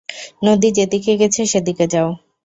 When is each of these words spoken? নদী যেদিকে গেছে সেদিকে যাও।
নদী 0.43 0.69
যেদিকে 0.71 1.13
গেছে 1.17 1.41
সেদিকে 1.45 1.85
যাও। 1.87 2.09